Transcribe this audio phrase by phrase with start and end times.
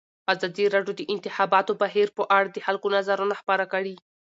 [0.33, 3.95] ازادي راډیو د د انتخاباتو بهیر په اړه د خلکو نظرونه خپاره کړي.